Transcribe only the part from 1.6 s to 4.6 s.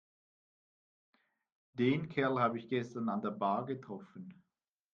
Den Kerl habe ich gestern an der Bar getroffen.